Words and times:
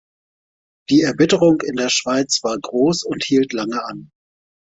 Die 0.89 1.01
Erbitterung 1.03 1.61
in 1.63 1.75
der 1.75 1.89
Schweiz 1.91 2.39
war 2.41 2.57
gross 2.59 3.03
und 3.03 3.23
hielt 3.23 3.53
lange 3.53 3.85
an. 3.85 4.09